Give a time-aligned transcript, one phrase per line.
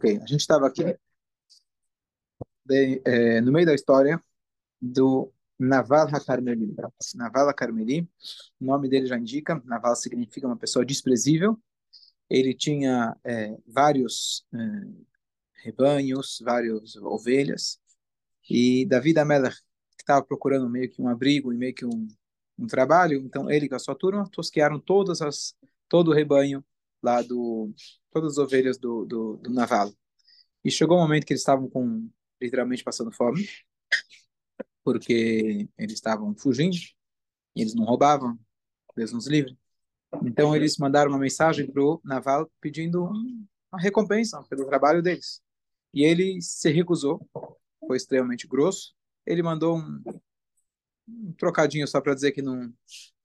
[0.00, 0.96] Ok, a gente estava aqui
[2.64, 4.18] de, é, no meio da história
[4.80, 6.74] do Naval HaKarmeli.
[7.14, 8.08] Naval HaKarmeli,
[8.58, 11.60] o nome dele já indica, Naval significa uma pessoa desprezível.
[12.30, 14.58] Ele tinha é, vários é,
[15.64, 17.78] rebanhos, várias ovelhas,
[18.48, 19.58] e Davi da Melech,
[19.98, 22.08] que estava procurando meio que um abrigo e meio que um,
[22.58, 25.54] um trabalho, então ele com a sua turma tosquearam todas as,
[25.90, 26.64] todo o rebanho
[27.02, 27.72] lá do,
[28.10, 29.92] todas as ovelhas do, do, do Naval.
[30.64, 32.08] E chegou um momento que eles estavam com
[32.40, 33.48] literalmente passando fome,
[34.84, 36.76] porque eles estavam fugindo,
[37.54, 38.38] eles não roubavam,
[38.96, 39.56] Deus nos livre.
[40.24, 45.40] Então eles mandaram uma mensagem para o Naval pedindo uma recompensa pelo trabalho deles.
[45.94, 47.26] E ele se recusou,
[47.86, 48.94] foi extremamente grosso.
[49.26, 50.02] Ele mandou um,
[51.08, 52.72] um trocadinho só para dizer que não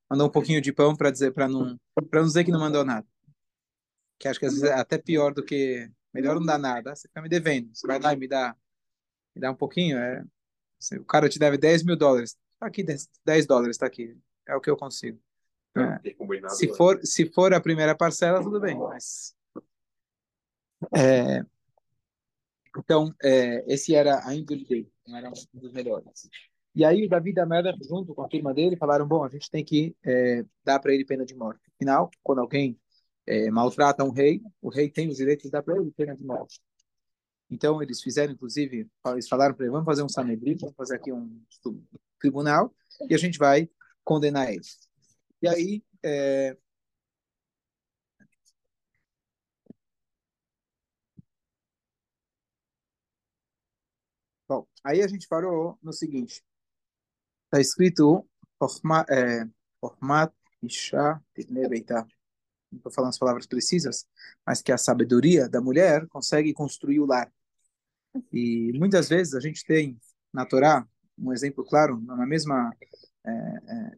[0.10, 2.86] mandou um pouquinho de pão para dizer para não para não dizer que não mandou
[2.86, 3.08] nada.
[4.18, 6.96] Que acho que às vezes é até pior do que melhor não dar nada.
[6.96, 7.70] Você fica me devendo.
[7.74, 8.56] Você vai lá e me dá
[9.36, 9.98] me dá um pouquinho.
[9.98, 10.24] É,
[11.00, 12.38] o cara te deve 10 mil dólares.
[12.60, 14.18] Tá aqui 10, 10 dólares, tá aqui.
[14.48, 15.20] É o que eu consigo.
[15.76, 16.50] É.
[16.50, 18.78] Se for se for a primeira parcela, tudo bem.
[18.78, 19.36] Mas
[20.96, 21.46] é,
[22.78, 24.92] então é, esse era a índole dele.
[25.06, 26.30] Não era um dos melhores.
[26.74, 29.50] E aí o Davi da Merda, junto com a turma dele, falaram, bom, a gente
[29.50, 31.62] tem que é, dar para ele pena de morte.
[31.74, 32.78] Afinal, quando alguém
[33.28, 36.60] é, maltrata um rei, o rei tem os direitos ele pena de morte.
[37.50, 41.12] Então eles fizeram, inclusive, eles falaram para ele, vamos fazer um sanedrim, vamos fazer aqui
[41.12, 41.42] um
[42.20, 42.74] tribunal
[43.10, 43.70] e a gente vai
[44.04, 44.62] condenar ele.
[45.42, 46.58] E aí é...
[54.48, 56.44] Bom, aí a gente parou no seguinte.
[57.46, 58.28] Está escrito
[59.80, 61.22] Format Isha
[61.70, 62.15] Beitar.
[62.76, 64.06] Não estou falando as palavras precisas,
[64.46, 67.32] mas que a sabedoria da mulher consegue construir o lar.
[68.32, 69.98] E muitas vezes a gente tem
[70.34, 70.86] na Torá
[71.18, 72.76] um exemplo claro, na mesma
[73.26, 73.92] é, é,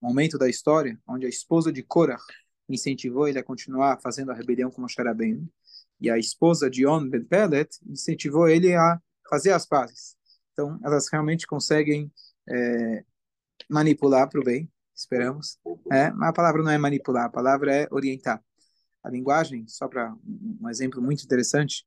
[0.00, 2.18] momento da história, onde a esposa de Korah
[2.66, 5.46] incentivou ele a continuar fazendo a rebelião com Moshe Rabbeinu,
[6.00, 8.98] e a esposa de On Ben Pelet incentivou ele a
[9.28, 10.16] fazer as pazes.
[10.52, 12.10] Então, elas realmente conseguem
[12.48, 13.04] é,
[13.68, 15.58] manipular para o bem, esperamos.
[15.90, 18.42] É, mas a palavra não é manipular, a palavra é orientar.
[19.02, 21.84] A linguagem, só para um exemplo muito interessante,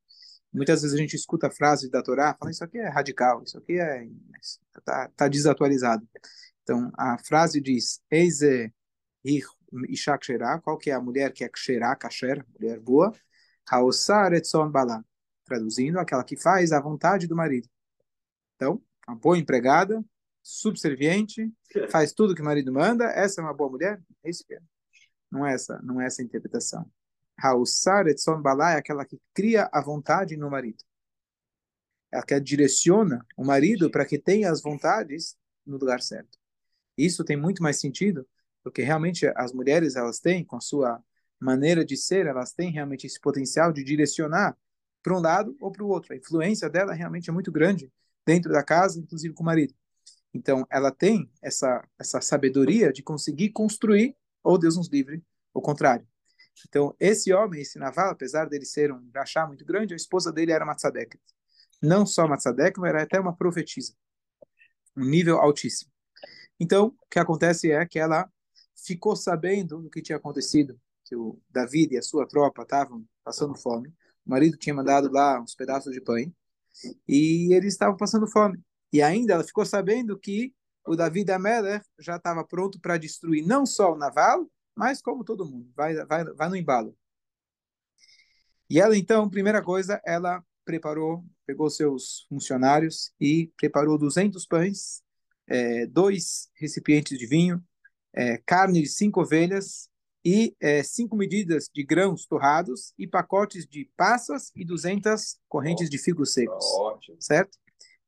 [0.54, 3.58] muitas vezes a gente escuta a frase da Torá, fala isso aqui é radical, isso
[3.58, 4.08] aqui é
[4.78, 6.08] está tá desatualizado.
[6.64, 8.02] Então, a frase diz,
[10.20, 13.14] Ksherá, qual que é a mulher que é Ksherá, Kasher, mulher boa?
[13.70, 15.04] Haosar Etzon Bala,
[15.46, 17.68] traduzindo, aquela que faz a vontade do marido.
[18.56, 20.04] Então, uma boa empregada,
[20.48, 21.52] subserviente,
[21.90, 24.02] faz tudo que o marido manda, essa é uma boa mulher?
[24.24, 24.60] É isso que é.
[25.30, 26.90] Não é essa, não é essa a interpretação.
[27.38, 30.82] Hausar etson balá é aquela que cria a vontade no marido.
[32.10, 35.36] Ela que direciona o marido para que tenha as vontades
[35.66, 36.40] no lugar certo.
[36.98, 38.26] Isso tem muito mais sentido,
[38.64, 41.04] porque realmente as mulheres elas têm, com sua
[41.38, 44.58] maneira de ser, elas têm realmente esse potencial de direcionar
[45.04, 46.14] para um lado ou para o outro.
[46.14, 47.92] A influência dela realmente é muito grande
[48.26, 49.76] dentro da casa, inclusive com o marido.
[50.38, 56.08] Então, ela tem essa, essa sabedoria de conseguir construir, ou Deus nos livre, o contrário.
[56.68, 60.52] Então, esse homem, esse Naval, apesar dele ser um rachá muito grande, a esposa dele
[60.52, 61.20] era Matzadek.
[61.82, 63.94] Não só Matzadek, mas era até uma profetisa.
[64.96, 65.92] Um nível altíssimo.
[66.60, 68.30] Então, o que acontece é que ela
[68.86, 73.56] ficou sabendo do que tinha acontecido, que o David e a sua tropa estavam passando
[73.56, 73.90] fome.
[74.24, 76.16] O marido tinha mandado lá uns pedaços de pão
[77.08, 78.60] e eles estavam passando fome.
[78.92, 80.54] E ainda ela ficou sabendo que
[80.86, 85.24] o Davi da Meller já estava pronto para destruir não só o naval, mas como
[85.24, 86.98] todo mundo, vai, vai, vai no embalo.
[88.70, 95.02] E ela, então, primeira coisa, ela preparou, pegou seus funcionários e preparou 200 pães,
[95.48, 97.64] é, dois recipientes de vinho,
[98.14, 99.90] é, carne de cinco ovelhas
[100.24, 105.98] e é, cinco medidas de grãos torrados e pacotes de passas e 200 correntes de
[105.98, 106.66] figos secos.
[107.20, 107.58] Certo?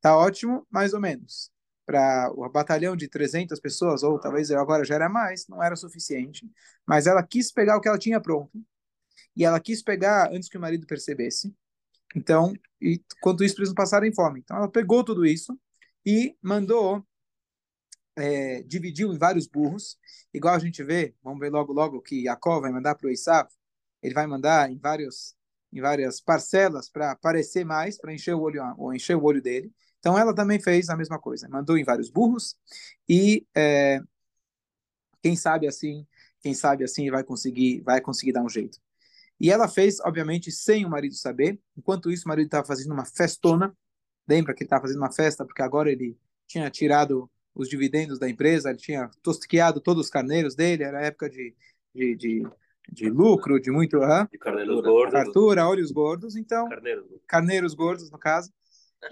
[0.02, 1.52] Tá ótimo, mais ou menos.
[1.86, 6.50] Para o batalhão de 300 pessoas, ou talvez agora já era mais, não era suficiente.
[6.86, 8.52] Mas ela quis pegar o que ela tinha pronto.
[9.36, 11.54] E ela quis pegar antes que o marido percebesse.
[12.16, 14.40] Então, e quanto isso, eles não passarem fome.
[14.40, 15.60] Então, ela pegou tudo isso
[16.06, 17.04] e mandou,
[18.16, 19.98] é, dividiu em vários burros.
[20.34, 23.50] Igual a gente vê, vamos ver logo, logo que Jacó vai mandar para o Esav.
[24.02, 25.36] Ele vai mandar em vários
[25.72, 29.72] em várias parcelas para aparecer mais, para encher o olho, ou encher o olho dele.
[30.00, 32.56] Então ela também fez a mesma coisa, mandou em vários burros
[33.08, 34.02] e é,
[35.22, 36.08] quem sabe assim,
[36.42, 38.80] quem sabe assim vai conseguir, vai conseguir dar um jeito.
[39.40, 41.58] E ela fez, obviamente, sem o marido saber.
[41.78, 43.74] Enquanto isso, o marido estava fazendo uma festona.
[44.28, 48.30] Lembra que ele estava fazendo uma festa, porque agora ele tinha tirado os dividendos da
[48.30, 51.56] empresa, ele tinha tosquiado todos os carneiros dele, era época de,
[51.96, 52.44] de, de,
[52.92, 53.98] de lucro, de muito...
[54.30, 55.14] De carneiros gordos.
[55.14, 56.68] Fartura, olhos gordos, então...
[56.68, 57.06] Carneiros.
[57.26, 58.52] Carneiros gordos, no caso.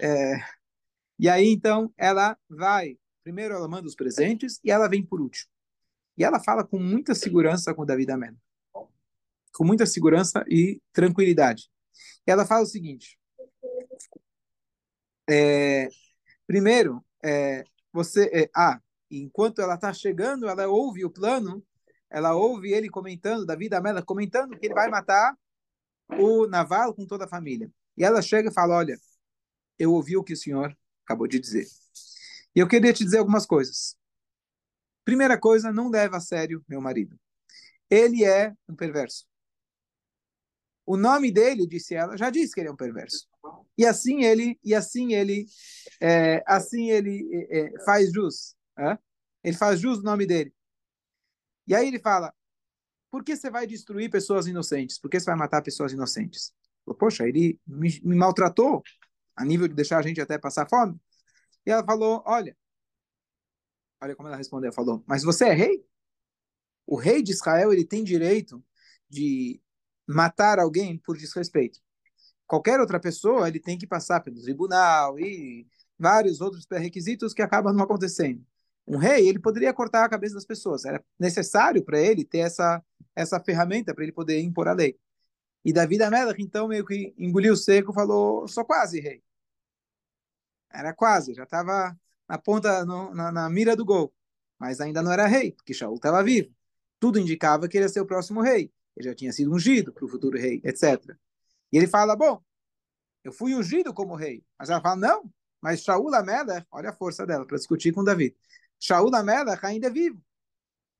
[0.00, 0.38] É,
[1.18, 2.98] e aí, então, ela vai...
[3.22, 5.50] Primeiro ela manda os presentes e ela vem por último.
[6.16, 8.36] E ela fala com muita segurança com Davi Amen.
[9.52, 11.70] Com muita segurança e tranquilidade.
[12.26, 13.18] E ela fala o seguinte:
[15.28, 15.88] é,
[16.46, 17.62] primeiro, é,
[17.92, 18.30] você.
[18.32, 18.80] É, ah,
[19.10, 21.62] enquanto ela está chegando, ela ouve o plano,
[22.10, 25.36] ela ouve ele comentando, Davi Amen comentando que ele vai matar
[26.18, 27.70] o Naval com toda a família.
[27.96, 28.98] E ela chega e fala: Olha,
[29.78, 30.76] eu ouvi o que o senhor
[31.08, 31.66] acabou de dizer.
[32.54, 33.96] E eu queria te dizer algumas coisas.
[35.04, 37.18] Primeira coisa, não leva a sério meu marido.
[37.88, 39.26] Ele é um perverso.
[40.84, 43.26] O nome dele, disse ela, já disse que ele é um perverso.
[43.76, 45.46] E assim ele, e assim ele,
[46.00, 48.54] é, assim ele é, é faz jus.
[48.78, 48.98] É?
[49.42, 50.52] Ele faz jus o nome dele.
[51.66, 52.34] E aí ele fala:
[53.10, 54.98] por que você vai destruir pessoas inocentes?
[54.98, 56.52] Por que você vai matar pessoas inocentes?
[56.98, 58.82] Poxa, ele me, me maltratou
[59.38, 61.00] a nível de deixar a gente até passar fome.
[61.66, 62.56] E ela falou: olha,
[64.00, 65.84] Olha como ela respondeu, falou: "Mas você é rei?
[66.86, 68.62] O rei de Israel, ele tem direito
[69.08, 69.60] de
[70.06, 71.80] matar alguém por desrespeito.
[72.46, 75.66] Qualquer outra pessoa, ele tem que passar pelo tribunal e
[75.98, 78.44] vários outros pré-requisitos que acabam não acontecendo.
[78.86, 80.84] Um rei, ele poderia cortar a cabeça das pessoas.
[80.84, 82.82] Era necessário para ele ter essa
[83.14, 84.98] essa ferramenta para ele poder impor a lei.
[85.64, 89.22] E Davi da Melech, então, meio que engoliu seco, falou: sou quase rei.
[90.70, 91.96] Era quase, já estava
[92.28, 94.12] na ponta, no, na, na, mira do gol.
[94.58, 96.52] Mas ainda não era rei, porque Shaul estava vivo.
[97.00, 98.72] Tudo indicava que ele ia ser o próximo rei.
[98.96, 101.16] Ele já tinha sido ungido para o futuro rei, etc.
[101.72, 102.42] E ele fala, bom,
[103.24, 104.44] eu fui ungido como rei.
[104.58, 108.36] Mas ela fala, não, mas Shaul Amelech, olha a força dela para discutir com Davi.
[108.80, 110.22] Shaul Amelech ainda é vivo.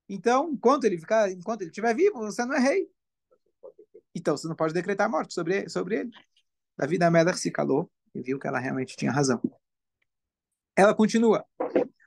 [0.09, 2.89] Então, enquanto ele ficar, enquanto ele estiver vivo, você não é rei.
[4.15, 6.11] Então, você não pode decretar a morte sobre, sobre ele.
[6.77, 9.41] Davi Amelech se calou e viu que ela realmente tinha razão.
[10.79, 11.45] Ela continua.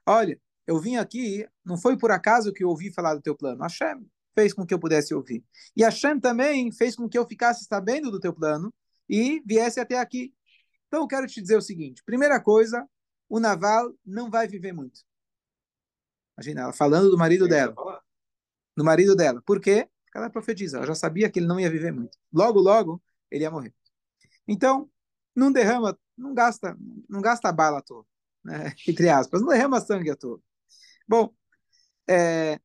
[0.07, 3.61] Olha, eu vim aqui, não foi por acaso que eu ouvi falar do teu plano.
[3.63, 5.43] Hashem fez com que eu pudesse ouvir.
[5.75, 8.73] E Hashem também fez com que eu ficasse sabendo do teu plano
[9.09, 10.33] e viesse até aqui.
[10.87, 12.87] Então eu quero te dizer o seguinte: primeira coisa,
[13.27, 15.01] o Naval não vai viver muito.
[16.37, 17.75] Imagina, ela falando do marido dela.
[18.77, 19.41] Do marido dela.
[19.45, 19.89] Por quê?
[20.05, 20.77] Porque ela profetiza.
[20.77, 22.17] Ela já sabia que ele não ia viver muito.
[22.31, 23.73] Logo, logo, ele ia morrer.
[24.47, 24.89] Então,
[25.35, 26.77] não derrama, não gasta,
[27.09, 28.05] não gasta bala à toa
[28.43, 28.73] né?
[28.87, 30.41] entre aspas, não derrama sangue à toa.
[31.07, 31.33] Bom,
[32.09, 32.59] é...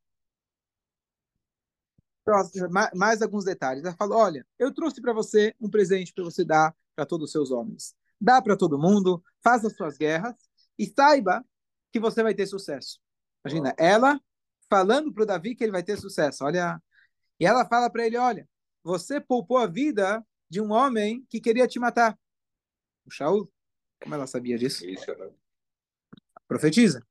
[2.95, 3.85] mais alguns detalhes.
[3.85, 7.33] Ela falou: olha, eu trouxe para você um presente para você dar para todos os
[7.33, 7.95] seus homens.
[8.21, 10.35] Dá para todo mundo, faça suas guerras
[10.79, 11.45] e saiba
[11.93, 12.99] que você vai ter sucesso.
[13.45, 14.21] Imagina, ela
[14.69, 16.45] falando para o Davi que ele vai ter sucesso.
[16.45, 16.81] Olha,
[17.39, 18.49] e ela fala para ele: olha,
[18.83, 22.19] você poupou a vida de um homem que queria te matar.
[23.05, 23.51] O Shaul.
[24.03, 24.85] Como ela sabia disso?
[24.87, 25.31] Isso, né?
[26.49, 27.05] Profetiza.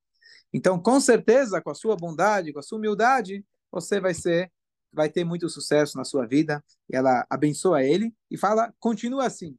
[0.53, 4.51] Então, com certeza, com a sua bondade, com a sua humildade, você vai ser,
[4.91, 6.63] vai ter muito sucesso na sua vida.
[6.89, 9.57] E ela abençoa ele e fala: continua assim.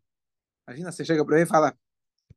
[0.67, 1.77] Imagina, você chega para ele e fala: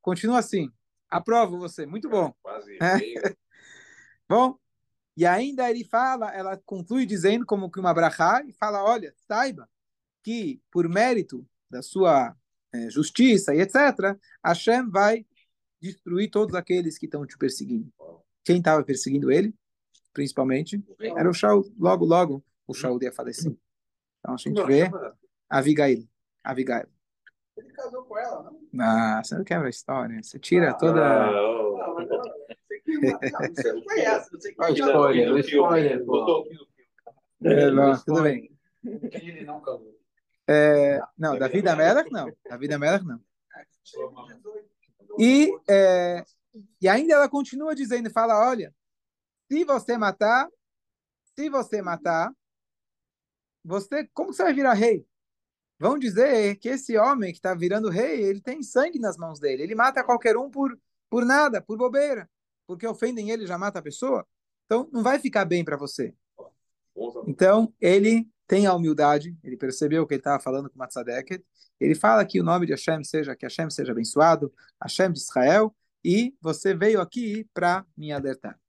[0.01, 0.69] continua assim.
[1.09, 2.33] Aprovo você, muito bom.
[2.41, 2.77] Quase.
[2.81, 3.35] É.
[4.27, 4.57] bom,
[5.15, 9.69] e ainda ele fala, ela conclui dizendo como que uma brachá e fala: olha, saiba
[10.23, 12.35] que por mérito da sua
[12.73, 15.25] é, justiça e etc, Hashem vai
[15.81, 17.91] destruir todos aqueles que estão te perseguindo.
[18.43, 19.53] Quem estava perseguindo ele,
[20.13, 21.71] principalmente, era o Shaul.
[21.77, 23.55] Logo, logo, o Shaul ia falecer.
[24.19, 24.89] Então a gente vê
[25.49, 26.07] Abigail.
[26.43, 26.87] Abigail.
[27.57, 28.59] Ele casou com ela, não?
[28.81, 30.21] Ah, você não quebra a história.
[30.21, 31.01] Você tira toda.
[31.01, 31.31] Ah,
[33.49, 34.81] você não conhece, você conhece.
[34.81, 36.05] Spoiler, spoiler.
[37.43, 38.51] É, não, tudo bem.
[38.83, 39.97] Ele não casou.
[40.47, 42.31] É, não, Davi da Melech não.
[42.49, 43.21] Davi da Melech não.
[45.19, 46.23] E, é,
[46.81, 48.73] e ainda ela continua dizendo, fala, olha,
[49.51, 50.47] se você matar,
[51.35, 52.31] se você matar,
[53.63, 55.05] você, como você vai virar rei?
[55.77, 59.63] Vão dizer que esse homem que está virando rei, ele tem sangue nas mãos dele.
[59.63, 60.77] Ele mata qualquer um por,
[61.09, 62.29] por nada, por bobeira.
[62.67, 64.25] Porque ofendem ele, já mata a pessoa.
[64.65, 66.13] Então, não vai ficar bem para você.
[67.25, 71.45] Então, ele tem a humildade, ele percebeu que ele estava falando com Matzadeket,
[71.79, 74.51] ele fala que o nome de Hashem seja, que Hashem seja abençoado,
[74.81, 78.59] Hashem de Israel, e você veio aqui para me alertar.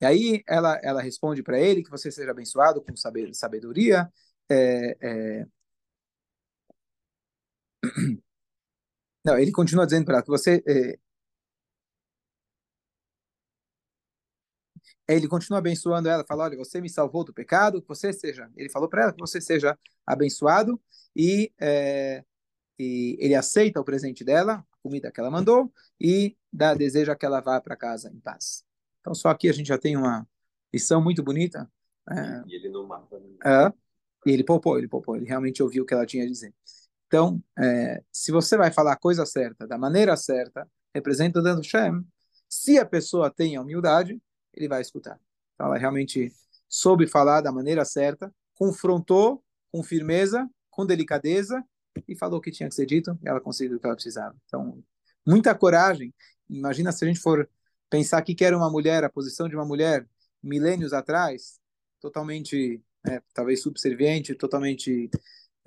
[0.00, 2.94] E aí ela, ela responde para ele que você seja abençoado com
[3.32, 4.08] sabedoria,
[4.48, 5.46] é, é...
[9.24, 10.62] Não, ele continua dizendo para ela que você.
[15.08, 18.50] Ele continua abençoando ela, fala: Olha, você me salvou do pecado, que você seja.
[18.56, 20.80] Ele falou para ela que você seja abençoado
[21.14, 22.24] e, é...
[22.78, 27.26] e ele aceita o presente dela, a comida que ela mandou, e dá, deseja que
[27.26, 28.64] ela vá para casa em paz.
[29.00, 30.26] Então, só aqui a gente já tem uma
[30.72, 31.70] lição muito bonita.
[32.08, 32.42] É...
[32.46, 33.18] E ele não mata.
[33.18, 33.36] Né?
[33.44, 33.72] É...
[34.24, 36.54] E ele poupou, ele poupou, ele realmente ouviu o que ela tinha a dizer.
[37.08, 42.02] Então, é, se você vai falar a coisa certa, da maneira certa, representando Hashem,
[42.48, 44.18] se a pessoa tem a humildade,
[44.54, 45.18] ele vai escutar.
[45.54, 46.32] Então, ela realmente
[46.68, 51.64] soube falar da maneira certa, confrontou com firmeza, com delicadeza,
[52.08, 54.34] e falou o que tinha que ser dito, ela conseguiu o que ela precisava.
[54.46, 54.82] Então,
[55.26, 56.14] muita coragem.
[56.48, 57.48] Imagina se a gente for
[57.90, 60.06] pensar que quer uma mulher, a posição de uma mulher,
[60.42, 61.60] milênios atrás,
[62.00, 65.10] totalmente, é, talvez subserviente, totalmente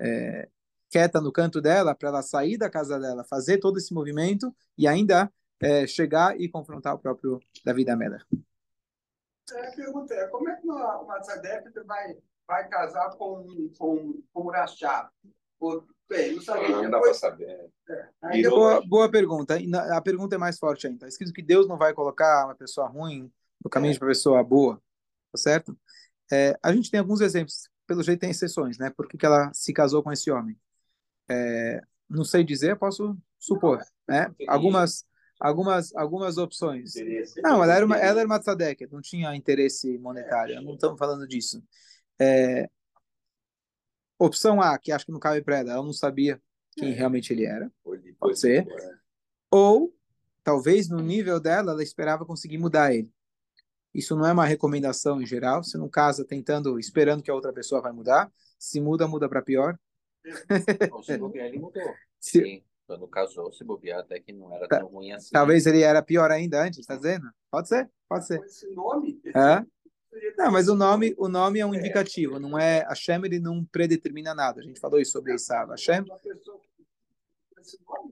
[0.00, 0.48] é,
[0.90, 4.86] quieta no canto dela, para ela sair da casa dela, fazer todo esse movimento e
[4.86, 8.18] ainda é, chegar e confrontar o próprio Davi da Mela.
[9.52, 11.20] É, a pergunta é, como é que uma, uma
[11.86, 15.10] vai, vai casar com, com, com o Rachá?
[16.08, 16.82] Bem, não sabia.
[16.82, 17.70] Não dá para saber.
[17.88, 18.48] É.
[18.48, 19.56] Boa, boa pergunta.
[19.92, 20.96] A pergunta é mais forte ainda.
[20.96, 23.30] Está escrito que Deus não vai colocar uma pessoa ruim
[23.62, 23.94] no caminho é.
[23.94, 24.80] de uma pessoa boa,
[25.32, 25.76] tá certo?
[26.30, 27.68] É, a gente tem alguns exemplos.
[27.86, 28.90] Pelo jeito tem exceções, né?
[28.90, 30.58] Por que, que ela se casou com esse homem?
[31.28, 34.32] É, não sei dizer, posso supor, né?
[34.48, 35.04] Algumas,
[35.40, 36.94] algumas, algumas opções.
[37.42, 40.60] Não, ela era uma, ela era uma tzadek, não tinha interesse monetário.
[40.62, 41.62] Não estamos falando disso.
[42.18, 42.68] É,
[44.18, 46.40] opção A, que acho que não cabe para ela, ela não sabia
[46.76, 47.70] quem realmente ele era.
[48.18, 48.66] Pode ser.
[49.50, 49.94] Ou
[50.42, 53.10] talvez no nível dela, ela esperava conseguir mudar ele.
[53.94, 55.64] Isso não é uma recomendação em geral.
[55.64, 58.30] Você não casa tentando, esperando que a outra pessoa vai mudar.
[58.58, 59.78] Se muda, muda para pior.
[60.92, 61.82] Ou se bobear, ele mudou.
[62.20, 62.62] Se...
[62.86, 64.78] Quando casou, se bobear até que não era tá.
[64.78, 65.30] tão ruim assim.
[65.32, 67.28] Talvez ele era pior ainda antes, tá dizendo?
[67.50, 68.40] Pode ser, pode ser.
[68.44, 69.20] Esse nome?
[69.26, 69.66] É?
[70.38, 73.64] Não, mas o nome, o nome é um indicativo, não é a Shem ele não
[73.64, 74.60] predetermina nada.
[74.60, 75.72] A gente falou isso sobre Isava.
[75.72, 76.04] Hashem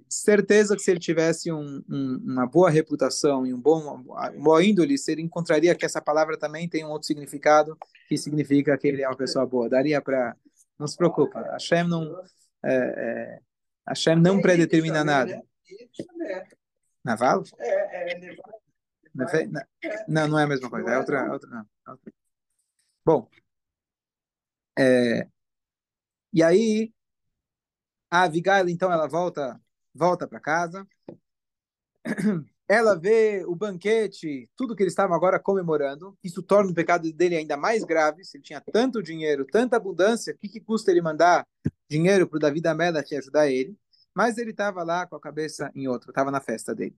[0.08, 4.64] certeza que se ele tivesse um, um, uma boa reputação e um bom, uma boa
[4.64, 7.76] índole, ele encontraria que essa palavra também tem um outro significado
[8.08, 9.68] que significa que ele é uma pessoa boa.
[9.68, 10.36] Daria para
[10.78, 11.38] não se preocupa.
[11.38, 12.20] A Hashem não,
[12.64, 13.40] é, é,
[13.86, 15.42] Hashem não predetermina nada.
[17.04, 17.42] Naval?
[17.58, 18.34] É, é,
[20.08, 20.90] não, não é a mesma coisa.
[20.90, 21.66] É outra, outra, não.
[23.04, 23.28] Bom,
[24.78, 25.28] é,
[26.32, 26.92] e aí
[28.10, 29.60] a Abigail, então, ela volta,
[29.92, 30.86] volta para casa
[32.74, 37.36] ela vê o banquete, tudo que eles estavam agora comemorando, isso torna o pecado dele
[37.36, 38.24] ainda mais grave.
[38.24, 41.46] Se ele tinha tanto dinheiro, tanta abundância, o que, que custa ele mandar
[41.88, 43.78] dinheiro para o Davi da Mela te ajudar ele?
[44.12, 46.96] Mas ele estava lá com a cabeça em outro, estava na festa dele.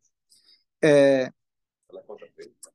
[0.83, 1.30] É,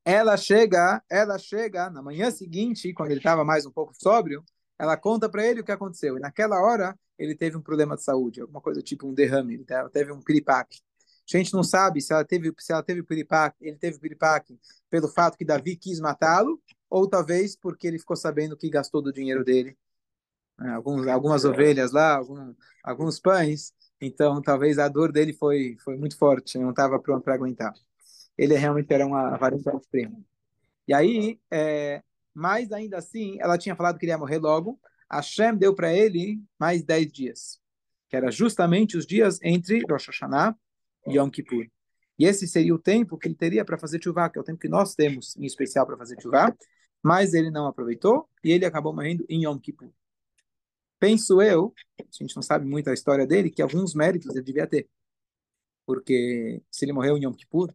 [0.05, 4.43] ela chega, ela chega na manhã seguinte, quando ele estava mais um pouco sóbrio,
[4.77, 6.17] ela conta para ele o que aconteceu.
[6.17, 9.65] E naquela hora ele teve um problema de saúde, alguma coisa tipo um derrame, ele
[9.91, 10.79] teve um piripaque.
[11.33, 14.59] A gente não sabe se ela teve, se ela teve piripaque, ele teve piripaque
[14.89, 19.13] pelo fato que Davi quis matá-lo, ou talvez porque ele ficou sabendo que gastou do
[19.13, 19.77] dinheiro dele.
[20.59, 23.73] É, alguns, algumas ovelhas lá, algum, alguns pães.
[23.99, 27.73] Então, talvez a dor dele foi, foi muito forte, não estava pronto para aguentar.
[28.37, 30.19] Ele realmente era uma variante extrema.
[30.87, 34.79] E aí, é, mas ainda assim, ela tinha falado que ele ia morrer logo.
[35.09, 37.59] Hashem deu para ele mais 10 dias,
[38.09, 40.55] que era justamente os dias entre Rosh Hashanah
[41.07, 41.65] Yom Kippur.
[42.17, 44.59] E esse seria o tempo que ele teria para fazer chuvá, que é o tempo
[44.59, 46.55] que nós temos em especial para fazer chuvá,
[47.01, 49.91] mas ele não aproveitou e ele acabou morrendo em Yom Kippur.
[50.99, 54.67] Penso eu, a gente não sabe muito a história dele, que alguns méritos ele devia
[54.67, 54.87] ter.
[55.85, 57.73] Porque se ele morreu em Yom Kippur,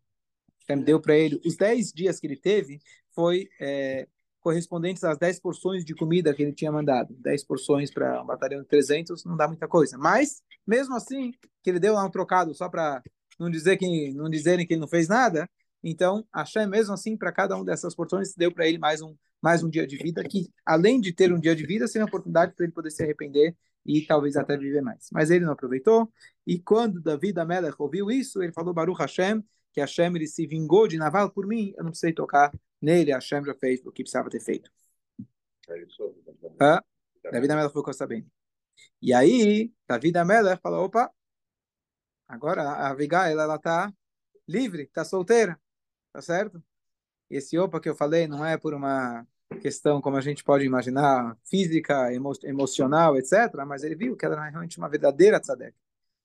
[0.85, 2.81] deu para ele, os 10 dias que ele teve
[3.13, 4.07] foi é,
[4.41, 7.15] correspondentes às 10 porções de comida que ele tinha mandado.
[7.19, 9.99] 10 porções para um batalhão de 300 não dá muita coisa.
[9.99, 11.33] Mas, mesmo assim,
[11.65, 13.03] que ele deu lá um trocado só para
[13.39, 15.49] não dizer que não dizerem que ele não fez nada.
[15.83, 19.63] Então, Hashem, mesmo assim, para cada uma dessas porções, deu para ele mais um, mais
[19.63, 22.55] um dia de vida, que além de ter um dia de vida, seria uma oportunidade
[22.55, 25.09] para ele poder se arrepender e talvez até viver mais.
[25.13, 26.13] Mas ele não aproveitou,
[26.47, 30.47] e quando Davi da Melech ouviu isso, ele falou, Baruch Hashem, que Hashem ele se
[30.47, 34.03] vingou de Naval por mim, eu não precisei tocar nele, Hashem já fez o que
[34.03, 34.71] precisava ter feito.
[36.61, 36.83] Ah,
[37.31, 38.27] Davi da Melech ficou sabendo.
[39.01, 41.11] E aí, Davi da Melech falou, opa,
[42.29, 43.93] Agora, a Abigail, ela tá
[44.47, 45.59] livre, tá solteira,
[46.13, 46.63] tá certo?
[47.31, 49.27] Esse opa que eu falei não é por uma
[49.61, 54.37] questão, como a gente pode imaginar, física, emo emocional, etc., mas ele viu que ela
[54.37, 55.77] era realmente uma verdadeira tzadek.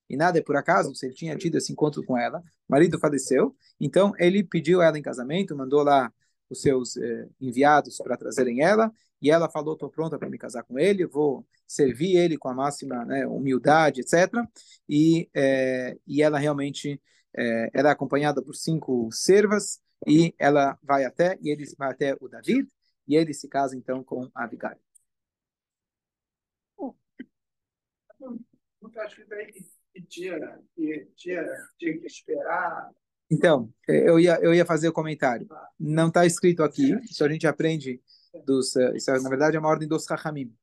[0.10, 3.00] E nada é por acaso, se ele tinha tido esse encontro com ela, o marido
[3.00, 6.12] faleceu, então ele pediu ela em casamento, mandou lá
[6.52, 8.92] os seus eh, enviados para trazerem ela,
[9.22, 12.54] e ela falou, estou pronta para me casar com ele, vou servir ele com a
[12.54, 14.34] máxima né, humildade, etc.
[14.90, 17.02] E, eh, e ela realmente
[17.36, 22.28] eh, era acompanhada por cinco servas, e ela vai até, e ele vai até o
[22.28, 22.68] David,
[23.08, 24.80] e ele se casa então com a Abigail.
[28.82, 31.46] Nunca acho que tinha, que tinha,
[31.78, 32.92] tinha que esperar
[33.32, 35.48] então, é, eu ia, eu ia fazer o comentário.
[35.80, 38.02] Não está escrito aqui, isso a gente aprende
[38.46, 38.76] dos.
[38.76, 40.54] É, isso, na verdade, é uma ordem dos Rahamim.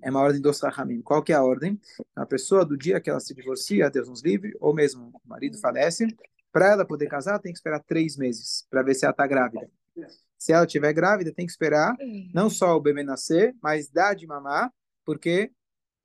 [0.00, 1.02] É uma ordem dos Rahamim.
[1.02, 1.80] Qual que é a ordem?
[2.14, 5.58] A pessoa, do dia que ela se divorcia, Deus nos livre, ou mesmo o marido
[5.58, 6.06] falece,
[6.52, 9.68] para ela poder casar, tem que esperar três meses para ver se ela está grávida.
[10.38, 11.96] Se ela estiver grávida, tem que esperar
[12.32, 14.72] não só o bebê nascer, mas dar de mamar,
[15.04, 15.50] porque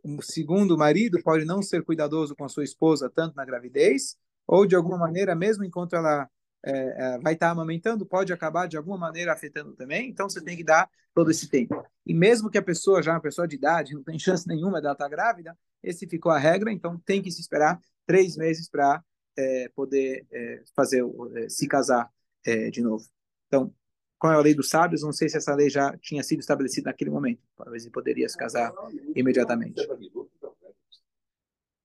[0.03, 4.65] o segundo marido pode não ser cuidadoso com a sua esposa tanto na gravidez, ou
[4.65, 6.29] de alguma maneira, mesmo enquanto ela
[6.65, 10.09] é, é, vai estar amamentando, pode acabar de alguma maneira afetando também.
[10.09, 11.85] Então você tem que dar todo esse tempo.
[12.05, 14.79] E mesmo que a pessoa já é uma pessoa de idade, não tem chance nenhuma
[14.79, 16.71] de ela estar grávida, esse ficou a regra.
[16.71, 19.03] Então tem que se esperar três meses para
[19.37, 21.03] é, poder é, fazer
[21.35, 22.09] é, se casar
[22.45, 23.05] é, de novo.
[23.47, 23.71] Então
[24.17, 25.03] qual é a lei dos sábios?
[25.03, 27.41] Não sei se essa lei já tinha sido estabelecida naquele momento.
[27.55, 28.73] Talvez ele poderia se casar
[29.15, 29.85] imediatamente.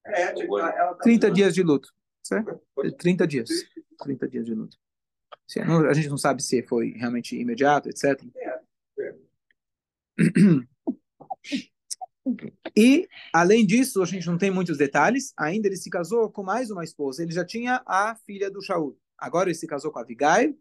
[0.06, 0.32] É,
[1.02, 1.92] 30 tá dias de luto.
[2.22, 2.60] Certo?
[2.98, 3.48] 30 dias.
[3.98, 4.76] 30 dias de luto.
[5.88, 8.22] A gente não sabe se foi realmente imediato, etc.
[12.76, 15.32] E, além disso, a gente não tem muitos detalhes.
[15.36, 17.22] Ainda ele se casou com mais uma esposa.
[17.22, 18.96] Ele já tinha a filha do Shaul.
[19.18, 20.56] Agora ele se casou com a Abigail.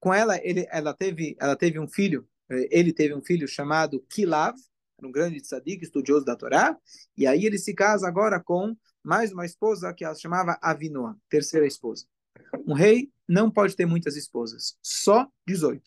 [0.00, 2.28] Com ela, ele, ela, teve, ela teve um filho.
[2.50, 4.54] Eh, ele teve um filho chamado Kilav,
[5.02, 6.76] um grande tzadik, estudioso da Torá.
[7.16, 11.66] E aí ele se casa agora com mais uma esposa que ela chamava Avinoa, terceira
[11.66, 12.06] esposa.
[12.66, 15.82] Um rei não pode ter muitas esposas, só 18.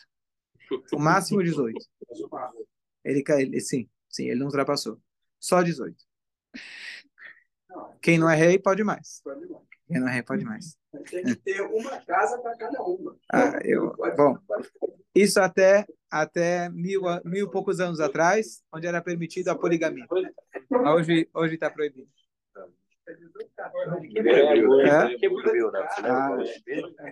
[0.93, 1.77] O máximo 18.
[3.03, 5.01] Ele, ele sim, sim, ele não ultrapassou.
[5.39, 5.95] Só 18.
[8.01, 9.21] Quem não é rei pode mais.
[9.23, 10.77] Quem não é rei pode mais.
[11.09, 13.15] Tem que ter uma casa para cada uma.
[13.31, 14.37] Ah, eu, bom,
[15.15, 20.05] isso até até mil, mil e poucos anos atrás, onde era permitido a poligamia.
[20.93, 22.07] Hoje hoje está proibido.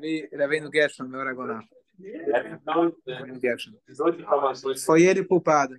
[0.01, 1.61] Ele vem no Gershon, meu Aragonal.
[4.85, 5.77] Foi ele culpado.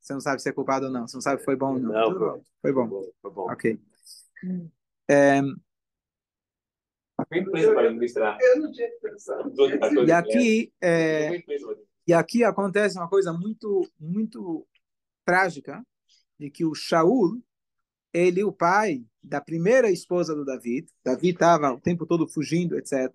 [0.00, 1.06] Você não sabe se é culpado ou não.
[1.06, 1.92] Você não sabe se foi bom ou não.
[1.92, 3.02] não foi, bom.
[3.22, 3.50] Foi bom.
[3.50, 3.80] Ok.
[5.08, 5.40] É...
[10.06, 11.42] E aqui, é...
[12.06, 14.66] e aqui acontece uma coisa muito, muito
[15.24, 15.84] trágica,
[16.38, 17.42] de que o Shaul,
[18.12, 23.10] ele, o pai da primeira esposa do David, Davi estava o tempo todo fugindo, etc.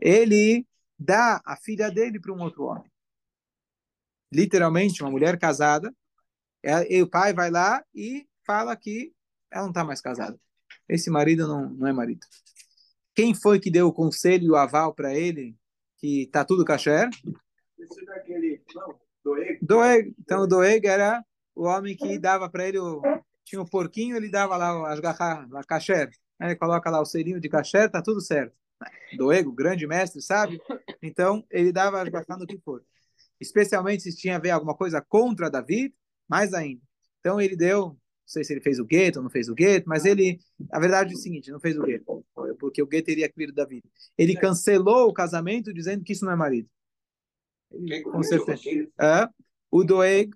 [0.00, 0.66] Ele
[0.98, 2.90] dá a filha dele para um outro homem.
[4.32, 5.94] Literalmente, uma mulher casada.
[6.88, 9.12] E o pai vai lá e fala que
[9.50, 10.38] ela não está mais casada.
[10.88, 12.26] Esse marido não, não é marido.
[13.14, 15.56] Quem foi que deu o conselho e o aval para ele
[15.98, 17.08] que está tudo kasher?
[17.78, 18.94] Esse daquele, não,
[19.62, 20.14] Doeg.
[20.20, 23.00] Então, o Doeg era o homem que dava para ele o,
[23.44, 26.10] tinha um porquinho, ele dava lá as garras, a kasher.
[26.40, 28.54] Ele coloca lá o serinho de kasher, tá tudo certo.
[29.16, 30.60] Doego, grande mestre, sabe?
[31.02, 32.84] Então, ele dava as garras no que for.
[33.40, 35.94] Especialmente se tinha a ver alguma coisa contra David,
[36.28, 36.82] mais ainda.
[37.20, 37.96] Então, ele deu,
[38.26, 40.40] sei se ele fez o gueto ou não fez o gueto, mas ele,
[40.72, 42.24] a verdade é o seguinte, não fez o gueto,
[42.58, 43.84] porque o gueto teria que vir do David.
[44.18, 46.68] Ele cancelou o casamento dizendo que isso não é marido.
[48.04, 48.88] Com certeza.
[49.00, 49.28] É,
[49.70, 50.30] o Doeg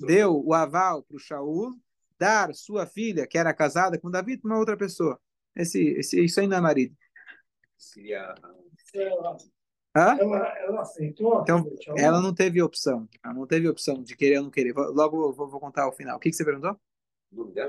[0.00, 1.74] deu o aval para o Shaul
[2.18, 5.18] dar sua filha, que era casada com Davi, para uma outra pessoa.
[5.56, 6.94] Esse, esse, isso ainda é marido.
[7.76, 8.34] Seria.
[9.96, 10.16] Hã?
[10.18, 11.40] Ela, ela aceitou?
[11.42, 11.64] Então,
[11.96, 13.08] ela não teve opção.
[13.24, 14.74] Ela não teve opção de querer ou não querer.
[14.74, 16.16] Logo eu vou, vou contar o final.
[16.16, 16.78] O que, que você perguntou?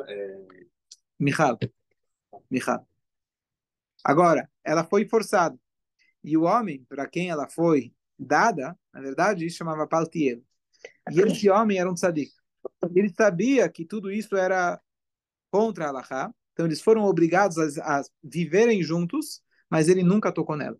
[0.07, 0.45] É...
[1.19, 1.57] Michal.
[2.49, 2.87] Michal.
[4.03, 5.57] Agora, ela foi forçada.
[6.23, 10.41] E o homem, para quem ela foi dada, na verdade, chamava Paltiel.
[11.11, 12.31] E esse homem era um tzadik.
[12.95, 14.79] Ele sabia que tudo isso era
[15.51, 20.55] contra a Allahá, então eles foram obrigados a, a viverem juntos, mas ele nunca tocou
[20.55, 20.79] nela.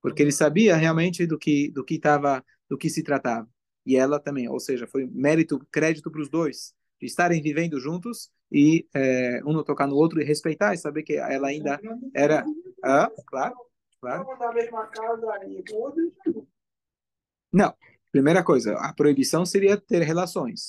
[0.00, 3.48] Porque ele sabia realmente do que do que estava, do que se tratava.
[3.84, 8.30] E ela também, ou seja, foi mérito, crédito para os dois, de estarem vivendo juntos
[8.52, 11.80] e é, um não tocar no outro e respeitar e saber que ela ainda
[12.14, 12.44] era.
[12.84, 13.54] Ah, claro,
[14.00, 14.26] claro.
[17.52, 17.74] Não,
[18.12, 20.66] Primeira coisa, a proibição seria ter relações.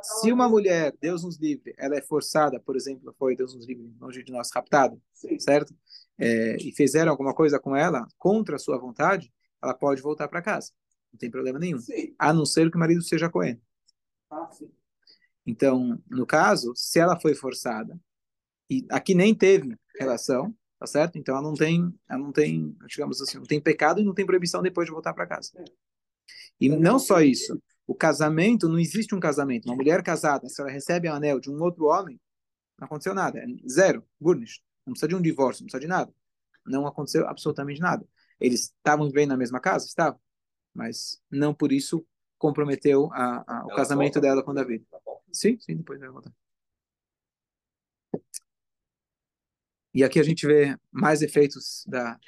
[0.00, 3.92] Se uma mulher, Deus nos livre, ela é forçada, por exemplo, foi Deus nos livre,
[4.00, 4.96] longe de nós, raptada,
[5.40, 5.74] certo?
[6.16, 10.40] É, e fizeram alguma coisa com ela contra a sua vontade, ela pode voltar para
[10.40, 10.70] casa.
[11.12, 11.80] Não tem problema nenhum.
[11.80, 12.14] Sim.
[12.16, 13.60] A não ser que o marido seja coen.
[14.30, 14.48] Ah,
[15.46, 17.98] então, no caso, se ela foi forçada
[18.70, 21.18] e aqui nem teve relação, tá certo?
[21.18, 24.26] Então ela não tem, ela não tem, digamos assim, não tem pecado e não tem
[24.26, 25.50] proibição depois de voltar para casa.
[26.60, 29.66] E não só isso, o casamento, não existe um casamento.
[29.66, 32.18] Uma mulher casada, se ela recebe um anel de um outro homem,
[32.78, 33.38] não aconteceu nada.
[33.38, 34.60] É zero, burnish.
[34.86, 36.12] Não precisa de um divórcio, não precisa de nada.
[36.66, 38.06] Não aconteceu absolutamente nada.
[38.40, 39.86] Eles estavam vivendo na mesma casa?
[39.86, 40.18] Estavam.
[40.72, 42.04] Mas não por isso
[42.38, 44.84] comprometeu a, a, o casamento dela com Davi.
[45.34, 46.32] Sim, sim, depois vai voltar.
[49.92, 52.18] E aqui a gente vê mais efeitos da,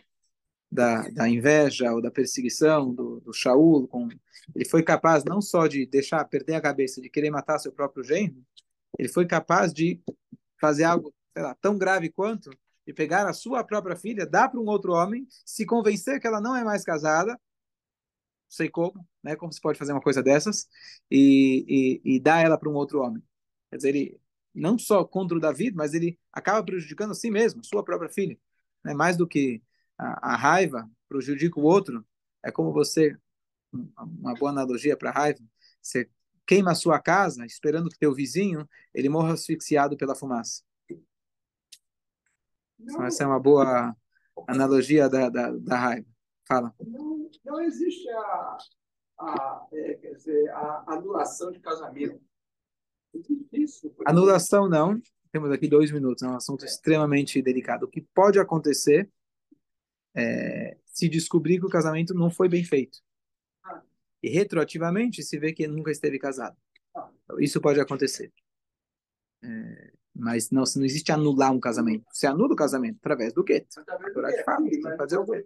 [0.70, 3.88] da, da inveja ou da perseguição do, do Shaul.
[3.88, 4.08] Com,
[4.54, 8.04] ele foi capaz não só de deixar perder a cabeça, de querer matar seu próprio
[8.04, 8.44] genro,
[8.98, 10.00] ele foi capaz de
[10.60, 12.50] fazer algo lá, tão grave quanto
[12.86, 16.40] de pegar a sua própria filha, dar para um outro homem, se convencer que ela
[16.40, 17.38] não é mais casada,
[18.48, 19.36] sei como, né?
[19.36, 20.68] Como se pode fazer uma coisa dessas
[21.10, 23.22] e, e, e dar ela para um outro homem.
[23.70, 24.20] Quer dizer, ele
[24.54, 28.38] não só contra o Davi, mas ele acaba prejudicando a si mesmo, sua própria filha.
[28.84, 28.94] Né?
[28.94, 29.62] Mais do que
[29.98, 32.04] a, a raiva prejudica o outro,
[32.42, 33.16] é como você,
[33.96, 35.40] uma boa analogia para a raiva,
[35.82, 36.08] você
[36.46, 40.62] queima a sua casa esperando que teu vizinho ele morra asfixiado pela fumaça.
[42.78, 43.96] Então, essa é uma boa
[44.46, 46.15] analogia da, da, da raiva.
[46.46, 46.74] Fala.
[46.86, 48.58] Não, não existe a,
[49.18, 52.20] a, é, quer dizer, a anulação de casamento.
[53.52, 55.00] Isso, Anulação não.
[55.32, 57.84] Temos aqui dois minutos, é um assunto extremamente delicado.
[57.84, 59.10] O que pode acontecer
[60.14, 62.98] é, se descobrir que o casamento não foi bem feito.
[64.22, 66.56] E retroativamente se vê que nunca esteve casado.
[67.38, 68.32] Isso pode acontecer.
[69.42, 72.06] É, mas não, não existe anular um casamento.
[72.10, 73.66] Você anula o casamento através do quê?
[73.76, 74.96] Através do quê?
[74.96, 75.44] fazer o quê?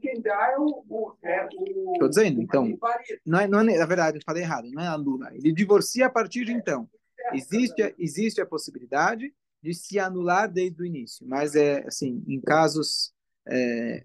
[0.00, 1.16] Quem dá é o.
[1.22, 1.48] É
[1.92, 2.78] Estou dizendo, então.
[3.24, 5.30] Não é, não é, na verdade, eu falei errado, não é anula.
[5.34, 6.88] Ele divorcia a partir de então.
[7.32, 13.14] Existe, existe a possibilidade de se anular desde o início, mas é assim, em casos
[13.48, 14.02] é,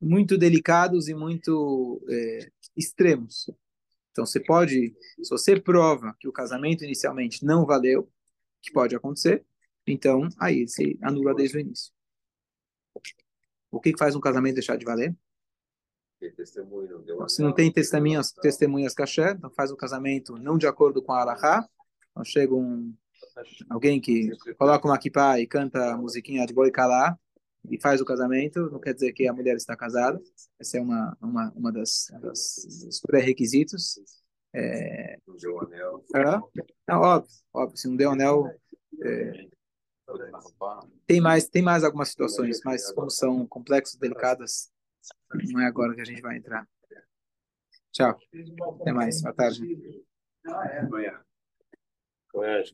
[0.00, 3.50] muito delicados e muito é, extremos.
[4.12, 8.10] Então, você pode, se você prova que o casamento inicialmente não valeu,
[8.62, 9.44] que pode acontecer,
[9.86, 11.92] então aí se anula desde o início.
[13.70, 15.14] O que faz um casamento deixar de valer?
[17.28, 21.20] Se não tem testemunhas, testemunhas caché, então faz o casamento não de acordo com a
[21.20, 21.68] Alahá.
[22.10, 22.92] Então chega um,
[23.70, 27.16] alguém que coloca uma kippah e canta a musiquinha de boi calá
[27.70, 30.20] e faz o casamento, não quer dizer que a mulher está casada.
[30.58, 34.00] Essa é uma, uma, uma das, das dos pré-requisitos.
[34.54, 35.18] É...
[35.26, 36.04] Não deu anel.
[36.86, 37.76] Não, óbvio, óbvio.
[37.76, 38.46] Se não deu anel,
[39.02, 39.48] é,
[41.06, 44.70] tem mais, tem mais algumas situações, mas como são complexas, delicadas,
[45.52, 46.66] não é agora que a gente vai entrar.
[47.92, 48.18] Tchau.
[48.80, 49.22] Até mais.
[49.22, 50.04] Boa tarde.
[50.46, 51.20] Amanhã.
[52.30, 52.72] Conhece,